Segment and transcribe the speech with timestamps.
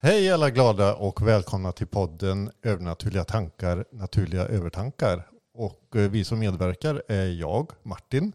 [0.00, 5.30] Hej alla glada och välkomna till podden Övernaturliga tankar, naturliga övertankar.
[5.54, 8.32] Och eh, vi som medverkar är jag, Martin.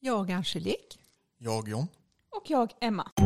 [0.00, 0.98] Jag Angelique.
[1.38, 1.86] Jag John.
[2.36, 3.10] Och jag Emma.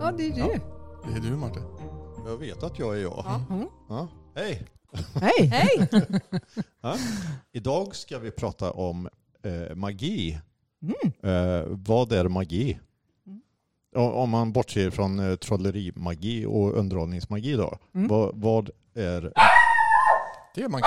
[0.00, 0.60] Ja, det är du.
[1.04, 1.62] Det är du Martin.
[2.26, 3.24] Jag vet att jag är jag.
[3.26, 3.40] Ja.
[3.50, 3.68] Mm.
[3.88, 4.08] Ja.
[4.36, 4.62] Hej!
[5.14, 5.46] Hej.
[5.46, 5.88] Hej!
[6.80, 6.96] Ja.
[7.52, 9.08] Idag ska vi prata om
[9.42, 10.40] eh, magi.
[10.82, 11.12] Mm.
[11.22, 12.78] Eh, vad är magi?
[13.26, 13.42] Mm.
[14.14, 17.78] Om man bortser från eh, trollerimagi och underhållningsmagi då.
[17.94, 18.08] Mm.
[18.08, 19.32] Vad, vad är...
[20.54, 20.84] Det är magi.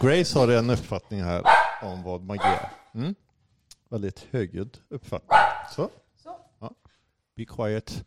[0.00, 1.42] Grace har en uppfattning här
[1.82, 2.70] om vad magi är.
[2.94, 3.14] Mm?
[3.88, 5.38] Väldigt högljudd uppfattning.
[5.70, 5.90] Så.
[6.22, 6.36] Så.
[6.60, 6.70] Ja.
[7.36, 8.04] Be quiet.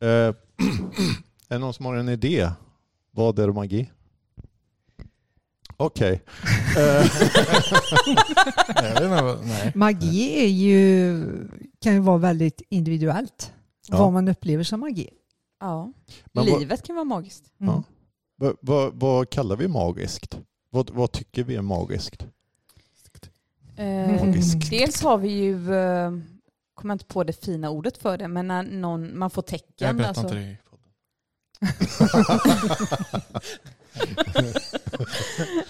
[0.00, 0.08] Eh,
[1.48, 2.50] är det någon som har en idé?
[3.14, 3.90] Vad är magi?
[5.76, 6.22] Okej.
[8.82, 9.72] Jag vad- Nej.
[9.74, 11.24] Magi är ju,
[11.80, 13.52] kan ju vara väldigt individuellt.
[13.88, 13.98] Ja.
[13.98, 15.08] Vad man upplever som magi.
[15.60, 15.92] Ja.
[16.32, 17.44] Men vad- Livet kan vara magiskt.
[17.60, 17.74] Mm.
[17.74, 17.82] Ja.
[18.36, 20.38] vad, vad, vad kallar vi magiskt?
[20.70, 22.26] Vad, vad tycker vi är magiskt?
[23.76, 24.70] Eh, Magiskt.
[24.70, 26.12] dels har vi ju, eh,
[26.74, 29.96] kommer inte på det fina ordet för det, men när någon, man får Jag tecken.
[29.96, 30.56] berättar alltså- inte det.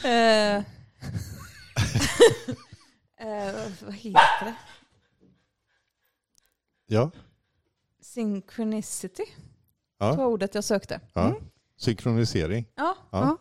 [0.04, 0.56] Eh,
[3.16, 3.54] eh,
[3.84, 4.54] vad heter det?
[6.86, 7.10] Ja.
[8.00, 9.22] Synchronicity
[9.98, 10.14] ja.
[10.14, 11.00] var ordet jag sökte.
[11.12, 11.26] ja.
[11.28, 11.42] Mm.
[11.76, 12.66] Synkronisering.
[12.74, 13.38] Ja, Ja.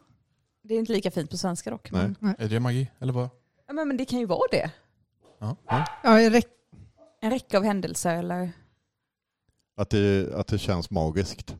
[0.63, 1.91] Det är inte lika fint på svenska dock.
[1.91, 2.13] Nej.
[2.19, 2.91] Men, Är det magi?
[2.99, 3.29] Eller vad?
[3.67, 4.71] ja, men, men det kan ju vara det.
[5.39, 5.55] Ja.
[6.03, 6.57] Ja, jag räck-
[7.21, 8.51] En räcka av händelser eller
[9.75, 11.55] Att, det, att det känns magiskt.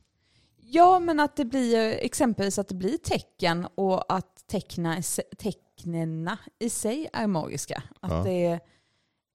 [0.74, 5.02] Ja, men att det blir exempelvis att det blir tecken och att teckna,
[5.38, 7.82] tecknena i sig är magiska.
[8.00, 8.22] Att Ja.
[8.22, 8.60] det är,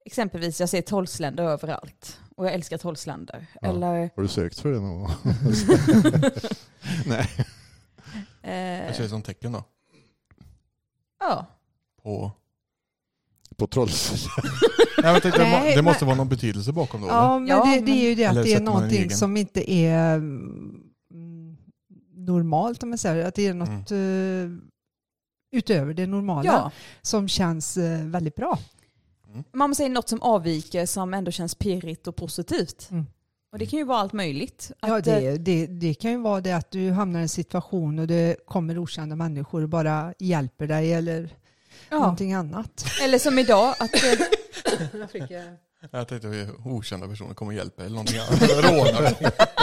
[0.06, 3.46] exempelvis, jag ser tolvsländer överallt och jag älskar tolvsländer.
[3.62, 3.68] Ja.
[3.70, 5.12] Eller, Har du sökt för det någon gång?
[7.06, 7.30] Nej.
[8.42, 9.64] eh, ser det som tecken då.
[11.20, 11.46] ja.
[12.04, 12.32] På...
[13.58, 14.26] På trolls...
[15.04, 17.08] Jag vet inte, det, må, Nej, det måste men- vara någon betydelse bakom då.
[17.08, 17.18] eller?
[17.18, 19.18] ja, men Ja, det, det är ju det Eller att det är någonting egen?
[19.18, 20.22] som inte är
[22.28, 23.26] normalt om man säger.
[23.26, 24.68] Att det är något eh,
[25.52, 26.72] utöver det normala ja.
[27.02, 28.60] som känns eh, väldigt bra.
[29.54, 32.88] Man säger något som avviker som ändå känns pirrigt och positivt.
[32.92, 33.06] Mm.
[33.52, 34.72] Och det kan ju vara allt möjligt.
[34.80, 37.30] Att, Ja, eh, det, det, det kan ju vara det att du hamnar i en
[37.30, 41.30] situation och det kommer okända människor och bara hjälper dig eller
[41.90, 42.00] ja.
[42.00, 42.86] någonting annat.
[43.04, 43.92] Eller som idag, att
[45.92, 48.42] Jag tänkte att okända personer kommer och hjälper eller någonting annat.
[48.42, 49.57] Rånar.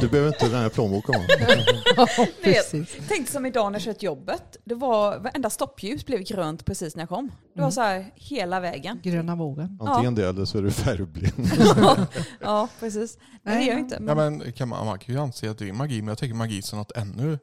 [0.00, 1.14] Du behöver inte den här plånboken.
[1.20, 2.06] va?
[2.44, 2.62] Ja.
[3.08, 4.56] Tänk som idag när jag kört till jobbet.
[4.64, 7.26] Det var, varenda stoppljus blev grönt precis när jag kom.
[7.54, 7.72] Det var Mm.
[7.72, 9.00] så här hela vägen.
[9.02, 9.78] Gröna vågen.
[9.82, 11.50] Antingen det eller så är du färgblind.
[12.40, 13.18] ja, precis.
[13.42, 13.94] Nej, det gör jag inte.
[14.06, 16.18] Ja, Men, men kan man, man kan ju anse att det är magi, men jag
[16.18, 17.38] tänker magi som något ännu...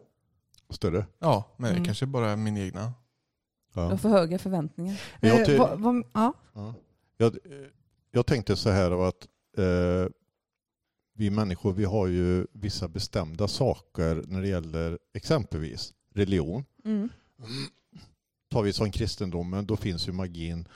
[0.74, 1.06] Större.
[1.20, 1.82] Ja, men Mm.
[1.82, 2.94] det kanske bara är min egna.
[3.76, 3.82] Ja.
[3.82, 5.02] har för höga förväntningar.
[5.22, 6.34] Jag, Eh, vad- ja.
[6.54, 6.74] ja.
[7.18, 7.38] jag,
[8.12, 9.28] jag tänkte så här att
[9.58, 9.64] eh,
[11.20, 16.66] vi människor vi har ju vissa bestämda saker när det gäller exempelvis religion.
[16.86, 17.10] Mm.
[18.50, 20.68] Tar vi som kristendomen då finns ju magin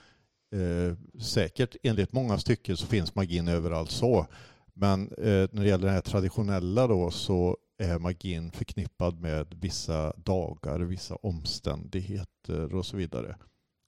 [0.51, 4.27] eh, säkert enligt många stycken så finns magin överallt så.
[4.73, 10.13] Men eh, när det gäller det här traditionella då så är magin förknippad med vissa
[10.17, 13.35] dagar, vissa omständigheter och så vidare.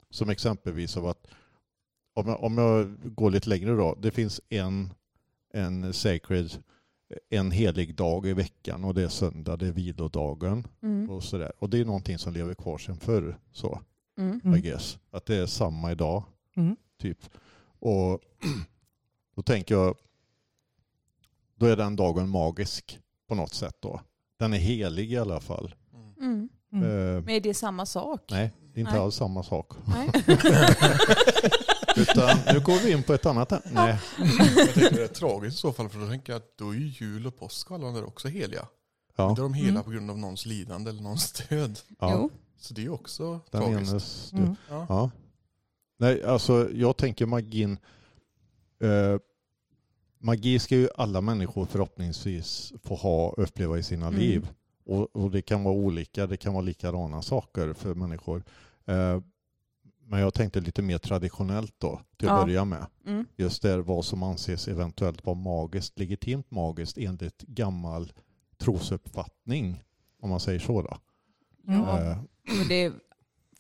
[0.09, 1.27] Som exempelvis av att
[2.13, 4.93] om jag, om jag går lite längre då, det finns en,
[5.55, 6.51] en sacred,
[7.29, 11.09] en helig dag i veckan och det är söndag, det är vilodagen Mm.
[11.09, 11.51] och sådär.
[11.59, 13.81] Och det är någonting som lever kvar sedan förr, så,
[14.17, 14.55] Mm.
[14.55, 14.97] I guess.
[15.11, 16.23] Att det är samma idag,
[16.55, 16.75] Mm.
[17.01, 17.19] typ.
[17.79, 18.19] Och
[19.35, 19.95] då tänker jag,
[21.55, 24.01] då är den dagen magisk på något sätt då.
[24.39, 25.75] Den är helig i alla fall.
[26.19, 26.49] Mm.
[26.71, 26.83] Mm.
[26.83, 28.21] Eh, Men är det samma sak?
[28.31, 29.01] nej, det är inte Nej.
[29.01, 29.71] alls samma sak.
[31.97, 33.71] Utan nu går vi in på ett annat ämne.
[33.73, 33.99] Nej.
[34.17, 36.73] Jag tänker det är tragiskt i så fall, för då tänker jag att då är
[36.75, 38.67] ju jul och påsk och alla där också heliga.
[39.15, 39.83] Ja, Då är de hela Mm.
[39.83, 41.79] på grund av någons lidande eller någons död.
[41.99, 42.29] ja.
[42.57, 43.91] Så det är ju också den tragiskt.
[43.91, 44.33] enes.
[44.33, 44.55] Mm.
[44.69, 44.85] Ja.
[44.89, 45.11] Ja.
[45.97, 47.77] Nej, alltså jag tänker magin.
[48.81, 49.19] Eh,
[50.19, 54.19] magi ska ju alla människor förhoppningsvis få ha uppleva i sina Mm.
[54.19, 54.47] liv.
[54.85, 58.43] Och, och det kan vara olika, det kan vara likadana saker för människor.
[58.85, 59.19] Eh,
[60.07, 62.45] Men jag tänkte lite mer traditionellt då, till att Ja.
[62.45, 62.85] börja med.
[63.05, 63.25] Mm.
[63.35, 68.11] Just där vad som anses eventuellt vara magiskt, legitimt magiskt enligt gammal
[68.57, 69.83] trosuppfattning,
[70.21, 70.81] om man säger så.
[70.81, 70.97] Då.
[71.67, 72.17] Ja.
[72.57, 72.93] Men det,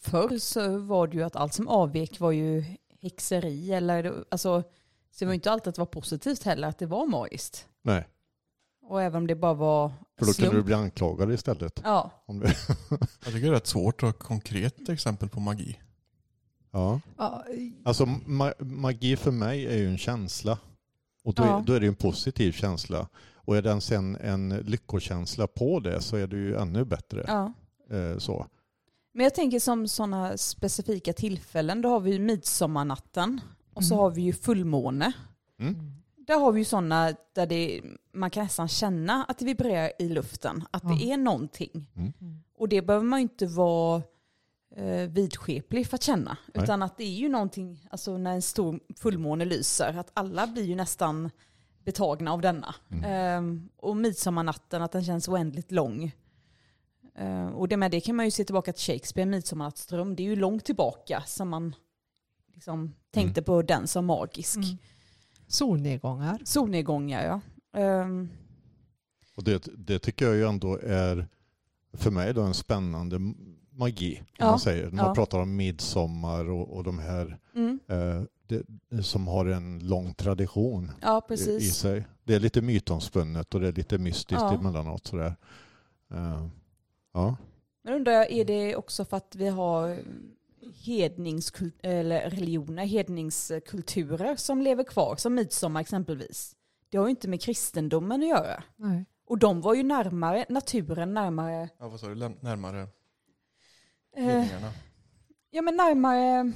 [0.01, 2.63] förr så var det ju att allt som avvek var ju
[3.01, 3.71] häxeri.
[3.73, 4.61] Eller, alltså,
[5.11, 7.67] så det var inte alltid att det var positivt heller, att det var magiskt.
[7.81, 8.07] nej,
[8.81, 9.89] Och även om det bara var
[10.19, 10.65] för då kunde du slump.
[10.65, 11.81] bli anklagad istället.
[11.83, 12.47] Ja, Om det,
[12.89, 15.79] Jag tycker det är rätt svårt att ha ett konkret exempel på magi.
[16.75, 17.01] Ja.
[17.17, 17.43] Ja,
[17.83, 20.57] Alltså ma- magi för mig är ju en känsla.
[21.23, 21.59] Och då, Ja.
[21.59, 23.07] är, då är det ju en positiv känsla.
[23.35, 27.25] Och är den sen en lyckokänsla på det så är det ju ännu bättre.
[27.27, 27.53] ja.
[27.95, 28.45] Eh, så.
[29.13, 33.41] Men jag tänker som sådana specifika tillfällen, då har vi ju midsommarnatten
[33.73, 34.01] och så Mm.
[34.03, 35.11] har vi ju fullmåne.
[35.59, 35.75] Mm.
[36.27, 37.81] Där har vi ju sådana där det,
[38.13, 41.13] man kan nästan känna att det vibrerar i luften, att det Ja.
[41.13, 41.89] är någonting.
[41.95, 42.13] Mm.
[42.57, 44.01] Och det behöver man ju inte vara
[44.75, 46.37] eh, vidskeplig för att känna.
[46.53, 46.63] Nej.
[46.63, 50.63] Utan att det är ju någonting, alltså när en stor fullmåne lyser, att alla blir
[50.63, 51.29] ju nästan
[51.83, 52.75] betagna av denna.
[52.91, 53.03] Mm.
[53.03, 56.11] Ehm, och midsommarnatten, att den känns oändligt lång.
[57.15, 60.15] Ehm, och det med det kan man ju se tillbaka till Shakespeare, Midsommarnattsdröm.
[60.15, 61.75] Det är ju långt tillbaka som man
[62.53, 64.55] liksom tänkte på den som magisk.
[64.55, 64.77] Mm.
[65.47, 66.39] Solnedgångar.
[66.43, 67.41] Solnedgångar ja.
[67.79, 68.29] Ehm,
[69.35, 71.27] Och det, det tycker jag ju ändå är
[71.93, 73.19] för mig då en spännande
[73.75, 74.23] magi.
[74.37, 74.45] Ja.
[74.45, 74.83] man säger.
[74.83, 75.15] När man Ja.
[75.15, 80.91] pratar om midsommar och, och de här mm, eh, det, som har en lång tradition
[81.01, 82.05] ja, i, i sig.
[82.23, 84.53] Det är lite mytomspunnet och det är lite mystiskt Ja.
[84.53, 85.07] emellanåt.
[85.07, 85.35] Sådär.
[86.13, 86.47] Eh,
[87.13, 87.35] ja.
[87.83, 89.99] Men undrar jag, är det också för att vi har
[91.83, 96.55] eller religioner, hedningskulturer som lever kvar, som midsommar exempelvis?
[96.89, 98.63] Det har ju inte med kristendomen att göra.
[98.75, 99.05] Nej.
[99.27, 102.15] Och de var ju närmare naturen, närmare, Ja, vad sa du?
[102.15, 102.87] Läm- Närmare
[104.15, 104.71] hedningarna?
[105.49, 106.51] ja men närmare,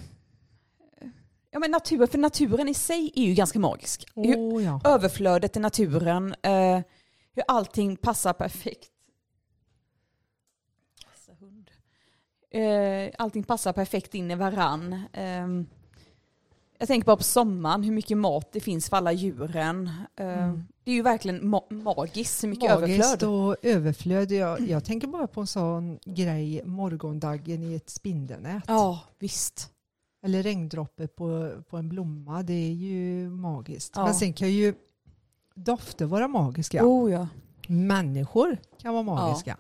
[1.51, 4.05] ja men naturen, för naturen i sig är ju ganska magisk.
[4.15, 4.81] Åh ja.
[4.83, 6.81] överflödet i naturen, eh,
[7.33, 8.89] hur allting passar perfekt.
[12.51, 14.93] Eh, allting passar perfekt in i varann.
[15.13, 15.47] Eh,
[16.77, 19.91] jag tänker bara på sommaren, hur mycket mat det finns för alla djuren.
[20.15, 20.65] Eh, Mm.
[20.89, 23.29] Det är ju verkligen ma- magiskt, mycket Magiskt överflöd.
[23.29, 24.31] och överflöd.
[24.31, 28.63] Jag, jag tänker bara på en sån grej, morgondaggen i ett spindelnät.
[28.67, 29.69] Ja, visst.
[30.23, 32.43] Eller regndroppe på, på en blomma.
[32.43, 33.93] Det är ju magiskt.
[33.95, 34.05] Ja.
[34.05, 34.73] Men sen kan ju
[35.55, 36.85] dofter vara magiska.
[36.85, 37.27] Oh, ja.
[37.67, 39.57] Människor kan vara magiska.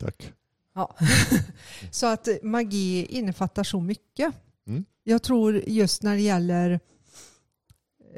[0.00, 0.32] Tack.
[0.74, 0.96] Ja.
[1.90, 4.34] så att magi innefattar så mycket.
[4.66, 4.84] Mm.
[5.04, 6.80] Jag tror just när det gäller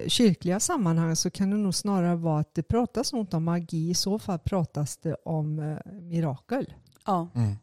[0.06, 3.90] kyrkliga sammanhang så kan det nog snarare vara att det pratas inte om magi.
[3.90, 6.74] I så fall pratas det om eh, mirakel
[7.06, 7.28] ja.
[7.34, 7.54] Mm.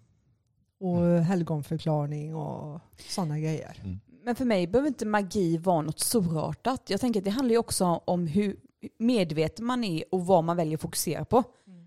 [0.79, 3.99] och helgonförklaring och sådana grejer.
[4.23, 6.89] Men för mig behöver inte magi vara något storartat.
[6.89, 8.55] Jag tänker att det handlar ju också om hur
[8.97, 11.43] medveten man är och vad man väljer att fokusera på.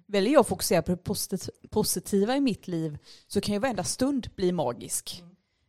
[0.07, 3.85] Väljer jag att fokusera på det posit- positiva i mitt liv så kan ju varenda
[3.85, 5.23] stund bli magisk.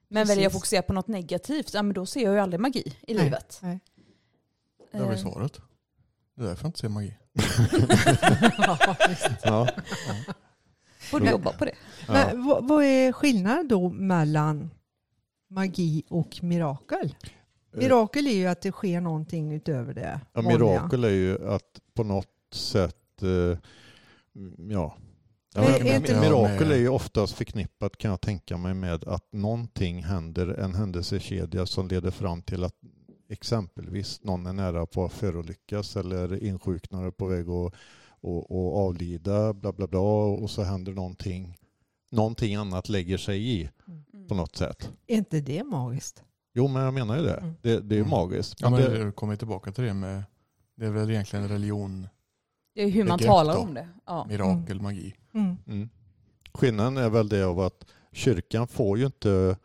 [0.08, 0.60] Men väljer jag att Precis.
[0.62, 3.24] fokusera på något negativt, ja, men då ser jag ju aldrig magi i Nej.
[3.24, 3.60] livet.
[3.62, 3.80] Nej.
[4.94, 5.62] Det var ju Eh, svaret.
[6.36, 7.18] Det är därför jag inte ser magi.
[9.44, 9.68] Ja.
[11.00, 11.72] Får du jobba på det?
[12.08, 12.14] Ja.
[12.14, 14.70] Men vad, vad är skillnaden då mellan
[15.50, 17.16] magi och mirakel?
[17.74, 22.04] Mirakel är ju att det sker någonting utöver det Ja, mirakel är ju att på
[22.04, 23.58] något sätt, eh,
[24.70, 24.98] ja.
[25.56, 29.04] Ja, Men men, är inte- mirakel är ju oftast förknippat kan jag tänka mig med
[29.04, 32.76] att någonting händer, en händelsekedja som leder fram till att
[33.34, 37.74] exempelvis någon är nära på att förolyckas eller insjuknar på väg att
[38.26, 41.58] och, och avlida, bla bla bla, och så händer någonting.
[42.12, 43.70] Någonting annat lägger sig i
[44.28, 44.92] på något sätt.
[45.08, 46.24] Är inte det magiskt?
[46.54, 47.34] Jo, men jag menar ju det.
[47.38, 47.54] Mm.
[47.62, 48.10] Det, det är ju Mm.
[48.10, 48.62] magiskt.
[48.62, 50.24] Ja, Men det, det kommer tillbaka till det med,
[50.76, 52.08] det är väl egentligen religion,
[52.76, 53.60] Det är hur man talar då.
[53.60, 53.88] om det.
[54.06, 54.26] Ja.
[54.30, 55.16] mirakel, magi.
[55.34, 55.56] Mm.
[55.68, 55.90] Mm.
[56.54, 59.58] Skillnaden är väl det av att kyrkan får ju inte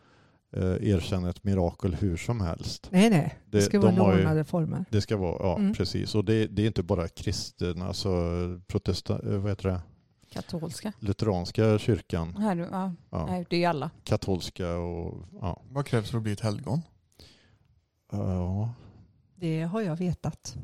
[0.57, 2.89] eh, erkänna ett mirakel hur som helst.
[2.93, 3.39] Nej, nej.
[3.45, 4.85] Det Det- ska de vara ju- lånade former.
[4.91, 5.75] Det ska vara, ja Mm.
[5.75, 6.15] precis.
[6.15, 8.11] Och det, det är inte bara kristna, alltså
[8.67, 9.81] protesta, eh, vad heter det?
[10.31, 10.93] Katolska.
[11.01, 12.95] lutheranska kyrkan, Här, ja.
[13.11, 13.27] ja.
[13.27, 13.91] Nej, det är alla.
[14.05, 15.63] katolska och ja.
[15.71, 16.83] Vad krävs för att bli ett helgon?
[18.13, 18.75] ja.
[19.37, 20.57] Det har jag vetat.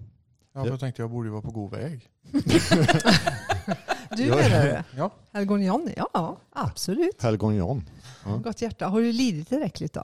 [0.54, 2.08] Ja, för jag tänkte jag borde ju vara på god väg.
[4.16, 4.84] Du menar det?
[4.96, 5.10] Ja.
[5.32, 5.90] Helgon John?
[5.96, 7.22] Ja, absolut.
[7.22, 7.82] Helgon John.
[8.24, 8.36] Ja.
[8.36, 8.86] Gott hjärta.
[8.86, 10.02] Har du lidit tillräckligt då?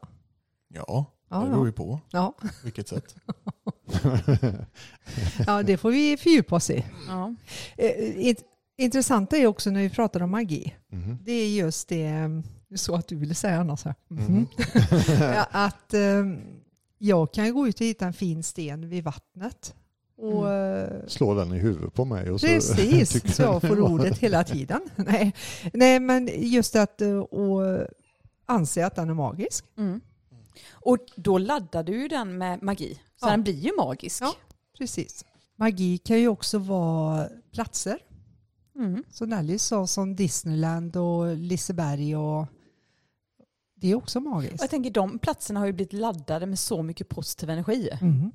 [0.75, 2.35] Ja, Ja, det beror ju på Ja.
[2.65, 3.15] vilket sätt.
[5.47, 6.85] ja, det får vi fördjupa oss i.
[7.09, 7.35] Ja.
[7.77, 8.45] Eh, int-
[8.79, 10.75] Intressant är också när vi pratar om magi.
[10.89, 11.19] Mhm.
[11.25, 12.43] Det är just det, mm,
[12.75, 13.95] så att du ville säga annars här.
[15.35, 16.25] Ja, att eh,
[16.99, 19.75] jag kan gå ut och hitta en fin sten vid vattnet
[20.21, 22.31] Och, eh, Slå den i huvudet på mig.
[22.31, 24.81] Och så Precis, tycker så jag får ordet hela tiden.
[24.97, 25.35] Nej,
[25.73, 27.87] Nej men just att eh, och
[28.47, 29.65] anse att den är magisk.
[29.79, 30.01] Mm.
[30.73, 32.95] Och då laddar du den med magi.
[33.17, 33.31] Så Ja.
[33.31, 34.23] den blir ju magisk.
[34.23, 34.35] Ja.
[34.79, 35.25] Precis.
[35.57, 37.99] Magi kan ju också vara platser.
[38.77, 39.05] Mm.
[39.11, 42.47] Som Nelly sa, som Disneyland och Liseberg och
[43.77, 44.61] det är också Och magiskt.
[44.61, 47.89] jag tänker de platserna har ju blivit laddade med så mycket positiv energi.
[48.01, 48.33] Mm.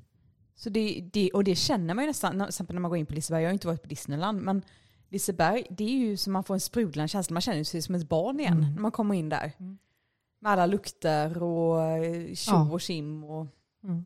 [0.58, 2.98] Så det, det, och det känner man ju nästan, när- till exempel när man går
[2.98, 4.62] in på Liseberg, jag har inte varit på Disneyland, men
[5.08, 8.08] Liseberg, det är ju som man får en sprudlande känsla, man känner sig som ett
[8.08, 8.74] barn igen Mm.
[8.74, 9.52] när man kommer in där.
[9.58, 9.78] Mm.
[10.40, 12.70] Med alla lukter och eh, tjo Ja.
[12.72, 13.46] och kim och...
[13.84, 14.04] Mm.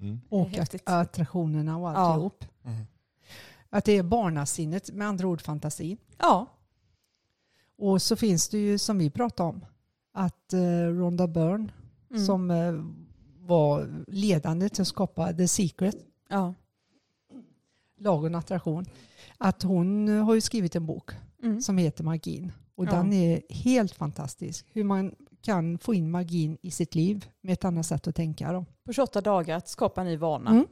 [0.00, 0.20] Mm.
[0.28, 1.94] Och att- attraktionerna och Ja.
[1.96, 2.44] alltihop.
[2.64, 2.84] Mm.
[3.70, 5.96] Att det är barnasinnet, med andra ord fantasin.
[6.18, 6.46] Ja,
[7.78, 9.64] Och så finns det ju som vi pratade om,
[10.12, 11.68] att eh, Rhonda Byrne
[12.10, 12.26] mm.
[12.26, 12.74] som eh,
[13.48, 15.96] var ledande till att skapa The Secret,
[16.28, 16.54] ja.
[17.98, 18.84] lag och attraktion,
[19.38, 21.10] att hon har ju skrivit en bok
[21.42, 21.60] Mm.
[21.62, 22.52] som heter Magin.
[22.74, 22.90] Och Ja.
[22.90, 24.66] den är helt fantastisk.
[24.72, 28.52] Hur man kan få in magin i sitt liv med ett annat sätt att tänka.
[28.52, 28.64] Då.
[28.84, 30.50] På 28 dagar att skapa en ny vana.
[30.50, 30.66] Mm.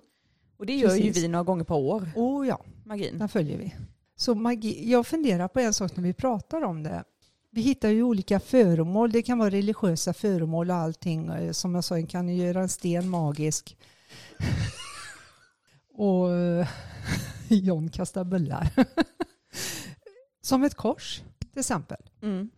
[0.57, 1.25] Och det gör ju Precis.
[1.25, 3.19] vi några gånger per år, Och ja, magin.
[3.19, 3.75] den följer vi.
[4.17, 7.05] Så magi, jag funderar på en sak när vi pratar om det.
[7.57, 9.11] Vi hittar ju olika föremål.
[9.13, 11.29] Det kan vara religiösa föremål och allting.
[11.29, 13.77] Eh, Som jag sa, en kan ju göra en sten magisk.
[15.95, 16.69] och eh,
[17.49, 18.71] John kastar bullar.
[20.43, 21.23] Som ett kors
[21.53, 21.97] till exempel.
[22.23, 22.51] Mm.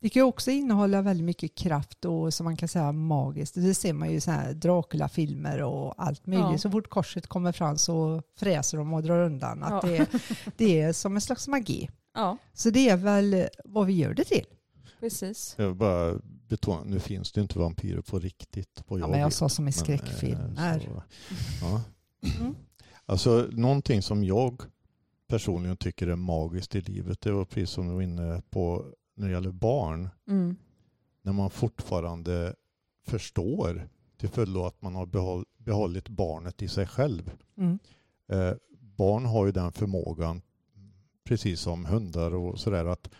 [0.00, 3.54] Det kan ju också innehålla väldigt mycket kraft och som man kan säga magiskt.
[3.54, 6.46] Det ser man ju i Dracula-filmer och allt möjligt.
[6.50, 6.58] Ja.
[6.58, 9.62] Så fort korset kommer fram så fräser de och drar undan.
[9.62, 9.90] Att Ja.
[9.90, 10.08] det,
[10.56, 11.90] det är som en slags magi.
[12.14, 14.46] Ja, Så det är väl vad vi gör det till.
[15.00, 15.54] precis.
[15.58, 16.14] Jag vill bara
[16.48, 18.86] betona, nu finns det inte vampyrer på riktigt.
[18.86, 19.34] På Ja, men jag vet.
[19.34, 20.74] sa som i skräckfilmer.
[20.76, 21.02] eh, så,
[21.60, 21.82] ja.
[22.40, 22.54] Mm.
[23.06, 24.62] Alltså någonting som jag
[25.26, 29.26] personligen tycker är magiskt i livet, det var precis som du var inne på när
[29.28, 30.08] det gäller barn.
[30.28, 30.56] Mm.
[31.22, 32.54] När man fortfarande
[33.06, 37.30] förstår till fullo att man har behåll, behållit barnet i sig själv.
[37.56, 37.78] Mm.
[38.28, 38.52] Eh,
[38.96, 40.42] barn har ju den förmågan,
[41.24, 43.10] precis som hundar och sådär, att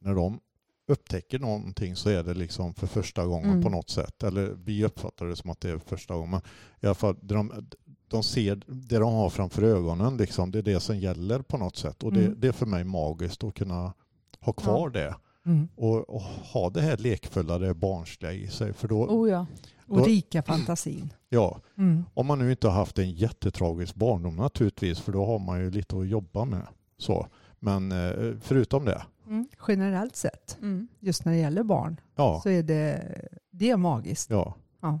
[0.00, 0.40] när de
[0.88, 3.62] upptäcker någonting så är det liksom för första gången Mm.
[3.62, 4.22] på något sätt.
[4.22, 6.30] Eller vi uppfattar det som att det är första gången.
[6.30, 6.40] Men
[6.80, 7.66] i alla fall, de,
[8.08, 11.76] de ser det de har framför ögonen, liksom, det är det som gäller på något
[11.76, 12.02] sätt.
[12.02, 12.40] Och det, Mm.
[12.40, 13.92] det är för mig magiskt att kunna
[14.40, 15.14] ha kvar det.
[15.46, 15.68] Mm.
[15.76, 18.72] Och, och ha det här lekfulla, det barnsliga i sig.
[18.72, 19.46] För då, Oh ja.
[19.86, 21.12] Och Då- rika fantasin.
[21.28, 22.04] ja, Mm.
[22.14, 25.70] om man nu inte har haft en jättetragisk barndom naturligtvis, för då har man ju
[25.70, 26.66] lite att jobba med.
[26.96, 27.26] Så.
[27.60, 29.48] Men eh, förutom det, Mm.
[29.68, 30.88] Generellt sett, Mm.
[31.00, 33.14] just när det gäller barn, ja, så är det,
[33.50, 34.30] det är magiskt.
[34.30, 34.54] ja.
[34.80, 35.00] Ja.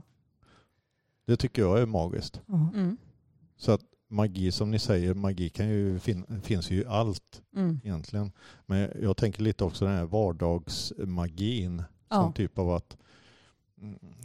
[1.26, 2.40] Det tycker jag är magiskt.
[2.48, 2.96] Mm.
[3.56, 7.80] Så att magi, som ni säger, magi kan ju fin- finns ju i allt Mm.
[7.84, 8.32] egentligen.
[8.66, 11.82] Men jag tänker lite också den här vardagsmagin.
[12.08, 12.22] Ja.
[12.22, 12.96] Som typ av att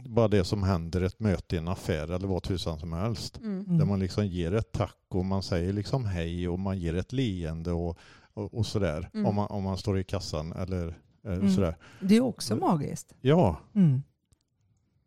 [0.04, 3.38] bara det som händer, ett möte i en affär eller vad tusan som helst.
[3.38, 3.60] Mm.
[3.60, 3.78] Mm.
[3.78, 7.12] Där man liksom ger ett tack och man säger liksom hej och man ger ett
[7.12, 7.98] leende och,
[8.34, 9.10] och, och sådär.
[9.14, 9.26] Mm.
[9.26, 10.88] Om, man, om man står i kassan eller
[11.24, 11.50] eh, Mm.
[11.50, 11.76] sådär.
[12.00, 13.14] Det är också magiskt.
[13.20, 14.02] Ja, Mm.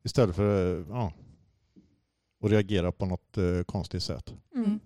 [0.03, 1.13] istället för eh, ja,
[2.43, 4.33] att reagera på något eh, konstigt sätt.
[4.55, 4.79] Mm.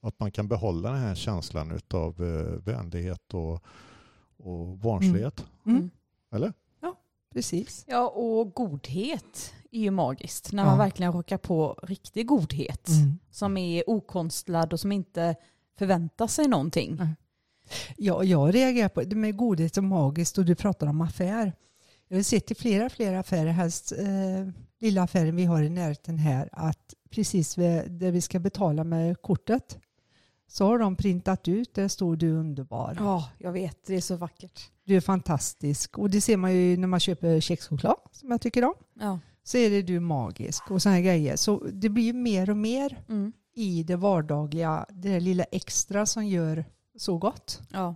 [0.00, 3.62] Att man kan behålla den här känslan av eh, vänlighet och,
[4.36, 5.46] och barnslighet.
[5.66, 5.90] Mm.
[6.32, 6.52] Eller?
[7.32, 7.84] Precis.
[7.88, 10.52] Ja, och godhet är ju magiskt.
[10.52, 10.66] När Ja.
[10.68, 12.88] man verkligen råkar på riktig godhet.
[12.88, 13.18] Mm.
[13.30, 15.34] Som är okonstlad och som inte
[15.78, 17.00] förväntar sig någonting.
[17.96, 21.52] Ja, jag reagerar på det med godhet och magiskt och du pratar om affär.
[22.08, 24.48] Jag har sett i flera, flera affärer, helst eh,
[24.80, 29.22] lilla affären vi har i närheten här, att precis vid, där vi ska betala med
[29.22, 29.78] kortet
[30.52, 32.96] så har de printat ut, där står du underbar.
[32.98, 33.86] Ja, jag vet.
[33.86, 34.70] Det är så vackert.
[34.84, 35.98] Du är fantastisk.
[35.98, 38.74] Och det ser man ju när man köper kexchoklad som jag tycker om.
[39.00, 39.18] Ja.
[39.44, 41.36] Så är det du magisk och sådana grejer.
[41.36, 43.32] Så det blir ju mer och mer Mm.
[43.54, 46.64] i det vardagliga, det där lilla extra som gör
[46.96, 47.60] så gott.
[47.72, 47.94] Ja.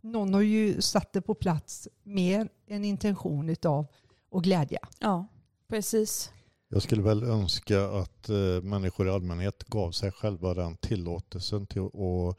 [0.00, 3.86] Någon har ju satt det på plats med en intention utav
[4.30, 4.78] och glädja.
[5.00, 5.26] ja,
[5.68, 6.30] precis.
[6.68, 11.82] Jag skulle väl önska att eh, människor i allmänhet gav sig själva den tillåtelsen till
[11.82, 12.36] att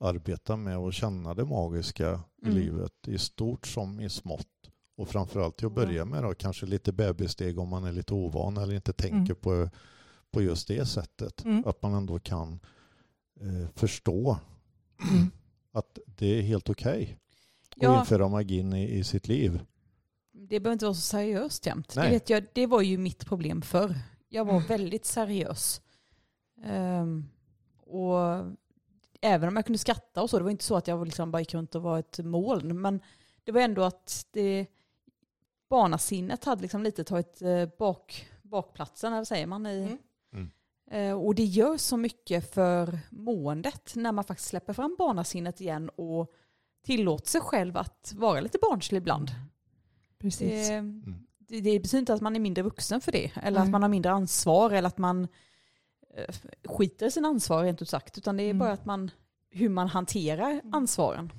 [0.00, 2.56] arbeta med och känna det magiska i Mm.
[2.56, 4.46] livet i stort som i smått.
[4.96, 5.84] Och framförallt till att Ja.
[5.86, 9.36] börja med då, kanske lite bebissteg om man är lite ovan eller inte tänker Mm.
[9.36, 9.68] på,
[10.30, 11.44] på just det sättet.
[11.44, 11.62] Mm.
[11.66, 12.60] Att man ändå kan
[13.40, 14.38] eh, förstå
[15.12, 15.30] Mm.
[15.72, 17.16] att det är helt okej
[17.70, 18.00] att Ja.
[18.00, 19.60] införa magin i, i sitt liv.
[20.48, 21.94] Det behöver inte vara så seriöst jämt.
[21.94, 23.94] Det, vet jag, det var ju mitt problem förr.
[24.28, 25.80] Jag var väldigt seriös.
[26.64, 27.24] Ehm,
[27.80, 28.18] och
[29.20, 31.40] även om jag kunde skratta och så, det var inte så att jag liksom bara
[31.40, 33.00] gick runt och var ett moln, men
[33.44, 34.66] det var ändå att det,
[35.70, 39.66] barnasinnet hade liksom lite tagit eh, bak, bakplatsen, eller säger man?
[39.66, 39.98] I, Mm.
[40.32, 40.50] Mm.
[41.10, 45.88] Eh, Och det gör så mycket för måendet när man faktiskt släpper fram barnasinnet igen
[45.96, 46.32] och
[46.84, 49.30] tillåter sig själv att vara lite barnslig ibland.
[50.20, 50.68] Precis.
[50.68, 50.80] Det,
[51.38, 53.66] det, det betyder inte att man är mindre vuxen för det, eller Nej.
[53.66, 55.28] att man har mindre ansvar, eller att man
[56.16, 56.34] eh,
[56.68, 58.58] skiter i sin ansvar rent ut sagt, utan det är Mm.
[58.58, 59.10] bara att man,
[59.50, 61.32] hur man hanterar ansvaren.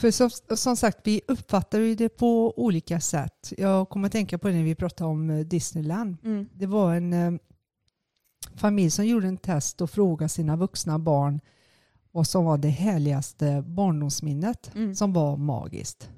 [0.00, 3.52] För som, som sagt, vi uppfattar ju det på olika sätt.
[3.58, 6.16] Jag kommer att tänka på det när vi pratade om eh, Disneyland.
[6.24, 6.48] Mm.
[6.54, 7.32] Det var en eh,
[8.54, 11.40] familj som gjorde en test och frågade sina vuxna barn
[12.12, 14.94] vad som var det härligaste barndomsminnet Mm.
[14.94, 16.10] som var magiskt.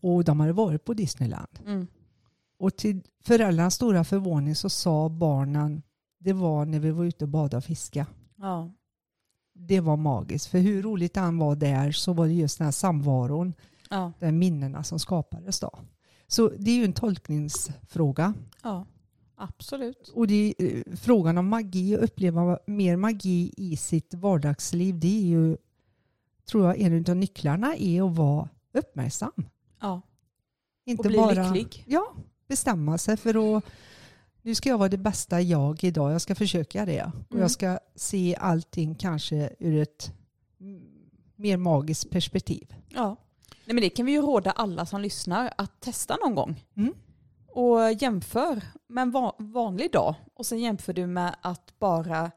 [0.00, 1.58] Och de hade varit på Disneyland.
[1.66, 1.86] Mm.
[2.58, 5.82] Och till föräldrarnas stora förvåning så sa barnen
[6.18, 8.06] det var när vi var ute och badade och fiskade.
[8.36, 8.70] Ja.
[9.54, 10.46] Det var magiskt.
[10.46, 13.54] För hur roligt han var där så var det just den här samvaron,
[13.90, 14.12] Ja.
[14.18, 15.78] de minnena som skapades då.
[16.26, 18.34] Så det är ju en tolkningsfråga.
[18.62, 18.86] ja,
[19.36, 20.08] absolut.
[20.14, 25.18] Och det är, eh, frågan om magi och uppleva mer magi i sitt vardagsliv det
[25.22, 25.56] är ju,
[26.50, 29.32] tror jag, en av nycklarna är att vara uppmärksam.
[29.80, 30.00] Ja.
[30.84, 31.84] Inte Och bli bara lycklig.
[31.88, 32.12] Ja,
[32.48, 33.64] bestämma sig för att
[34.42, 36.12] nu ska jag vara det bästa jag idag.
[36.12, 37.02] Jag ska försöka det.
[37.04, 37.40] Och Mm.
[37.42, 40.12] jag ska se allting kanske ur ett
[40.60, 40.82] mm,
[41.36, 42.74] mer magiskt perspektiv.
[42.88, 43.16] Ja.
[43.64, 46.64] Nej, men det kan vi ju råda alla som lyssnar att testa någon gång.
[46.76, 46.94] Mm.
[47.48, 52.30] Och jämför med en va- vanlig dag och sen jämför du med att bara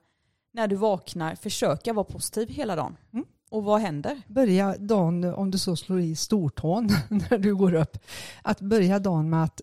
[0.52, 2.98] när du vaknar försöka vara positiv hela dagen.
[3.14, 3.26] Mm.
[3.54, 4.22] Och vad händer?
[4.28, 7.98] Börja dagen, om du så slår i stortån när du går upp,
[8.42, 9.62] att börja dagen med att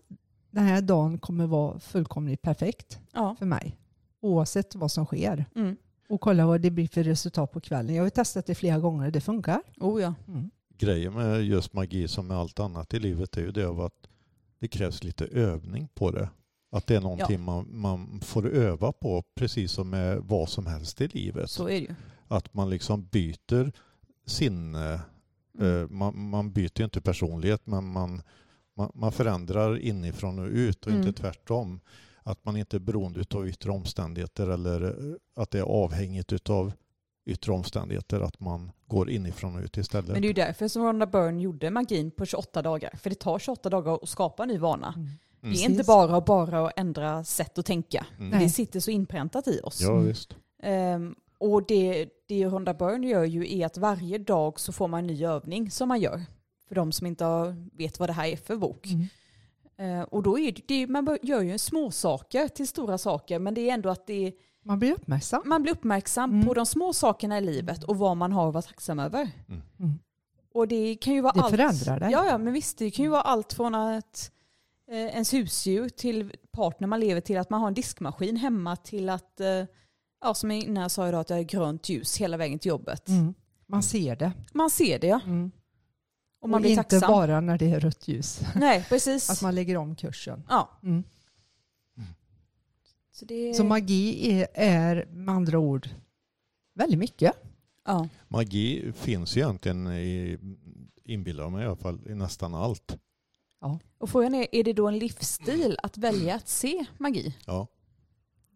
[0.51, 3.35] den här dagen kommer vara fullkomligt perfekt Ja.
[3.39, 3.77] för mig.
[4.21, 5.45] Oavsett vad som sker.
[5.55, 5.75] Mm.
[6.09, 7.95] Och kolla vad det blir för resultat på kvällen.
[7.95, 9.61] Jag har ju testat det flera gånger och det funkar.
[9.77, 10.13] Oh ja.
[10.27, 10.49] Mm.
[10.77, 14.07] Grejen med just magi som med allt annat i livet är ju det av att
[14.59, 16.29] det krävs lite övning på det.
[16.71, 21.01] Att det är någonting man, man får öva på precis som med vad som helst
[21.01, 21.49] i livet.
[21.49, 21.95] Så är det ju.
[22.27, 23.71] Att man liksom byter
[24.25, 24.99] sinne.
[25.59, 25.81] Mm.
[25.81, 28.21] Eh, Man, man byter ju inte personlighet men man,
[28.77, 31.07] man, man förändrar inifrån och ut och Mm.
[31.07, 31.79] inte tvärtom.
[32.23, 36.73] Att man inte är beroende av yttre omständigheter eller eh, att det är avhängigt av
[37.25, 38.19] yttre omständigheter.
[38.21, 40.09] Att man går inifrån och ut istället.
[40.11, 42.91] Men det är ju därför som Rhonda Byrne gjorde magin på 28 dagar.
[42.97, 44.93] För det tar 28 dagar att skapa en ny vana.
[44.97, 45.09] Mm.
[45.41, 45.69] Det är Precis.
[45.69, 48.05] inte bara, bara att ändra sätt att tänka.
[48.19, 48.39] Mm.
[48.39, 49.81] Det sitter så inpräntat i oss.
[49.81, 50.35] Ja visst.
[50.63, 54.99] Ehm, och det, det Rhonda Byrne gör ju är att varje dag så får man
[54.99, 56.21] en ny övning som man gör.
[56.67, 58.87] För de som inte vet vad det här är för bok.
[58.87, 59.05] Mm.
[59.77, 63.53] Ehm, och då är det, det, man gör ju små saker till stora saker men
[63.53, 65.41] det är ändå att det, Man blir uppmärksam.
[65.45, 66.45] man blir uppmärksam Mm.
[66.47, 69.29] på de små sakerna i livet och vad man har att vara tacksam över.
[69.49, 69.99] Mm.
[70.53, 71.49] Och det kan ju vara Det allt.
[71.55, 72.11] förändrar dig.
[72.11, 74.31] Ja, ja, men visst det kan ju vara allt från att
[74.91, 79.09] eh, ens husdjur till partner man lever till att man har en diskmaskin hemma till
[79.09, 79.63] att, eh,
[80.21, 82.69] ja som jag innan jag sa idag, att jag har grönt ljus hela vägen till
[82.69, 83.07] jobbet.
[83.07, 83.33] Mm.
[83.67, 84.31] Man ser det.
[84.53, 85.51] Man ser det ja, Mm.
[86.41, 87.11] och man och blir inte tacksam.
[87.11, 88.41] bara när det är rött ljus.
[88.55, 89.29] Nej, precis.
[89.29, 90.43] Att man lägger om kursen.
[90.49, 90.79] Ja.
[90.83, 91.03] Mm.
[93.11, 93.53] Så, det...
[93.53, 95.89] Så magi är, är med andra ord
[96.73, 97.33] väldigt mycket.
[97.85, 98.07] ja.
[98.27, 100.37] Magi finns ju egentligen i,
[101.03, 102.97] inbillar mig i alla fall, i nästan allt.
[103.97, 107.37] Och frågan är, är det då en livsstil att välja att se magi?
[107.45, 107.67] Ja.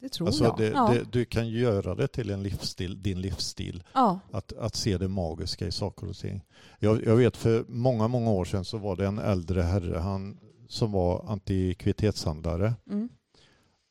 [0.06, 0.58] Det tror Alltså jag.
[0.58, 0.88] det, Ja.
[0.94, 3.84] det, du kan göra det till en livsstil, din livsstil.
[3.94, 4.20] Ja.
[4.32, 6.42] Att, att se det magiska i saker och ting.
[6.80, 10.38] Jag, jag vet för många, många år sedan så var det en äldre herre han,
[10.68, 12.74] som var antikvitetshandlare.
[12.90, 13.10] Mm.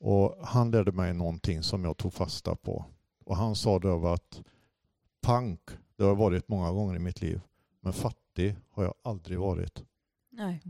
[0.00, 2.84] Och han lärde mig någonting som jag tog fasta på.
[3.24, 4.40] Och han sa då att
[5.22, 5.60] punk,
[5.96, 7.40] det har jag varit många gånger i mitt liv.
[7.80, 9.82] Men fattig har jag aldrig varit.
[10.30, 10.62] Nej.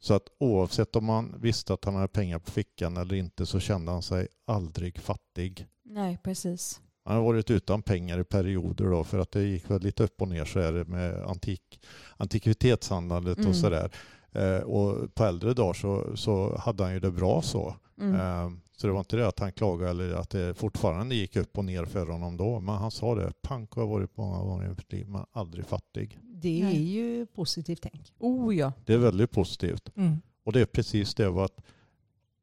[0.00, 3.60] Så att oavsett om man visste att han hade pengar på fickan eller inte så
[3.60, 5.66] kände han sig aldrig fattig.
[5.84, 6.80] Nej, precis.
[7.04, 10.22] Han har varit utan pengar i perioder då för att det gick väl lite upp
[10.22, 11.80] och ner så är det med antik,
[12.16, 13.50] antikvitetshandlandet Mm.
[13.50, 13.90] och sådär.
[14.32, 17.74] Eh, och på äldre dagar så, så hade han ju det bra så.
[18.00, 18.14] Mm.
[18.14, 21.58] Eh, så det var inte det att han klagade eller att det fortfarande gick upp
[21.58, 22.60] och ner för honom då.
[22.60, 25.66] Men han sa det, pank har jag varit många gånger i mitt liv men aldrig
[25.66, 26.18] fattig.
[26.22, 28.12] Det är ju positivt tänk.
[28.18, 28.72] Oh ja.
[28.84, 29.96] Det är väldigt positivt.
[29.96, 30.16] Mm.
[30.44, 31.60] Och det är precis det att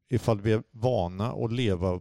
[0.08, 2.00] ifall vi är vana att leva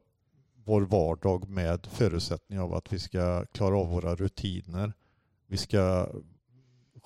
[0.64, 4.94] vår vardag med förutsättning av att vi ska klara av våra rutiner.
[5.48, 6.10] Vi ska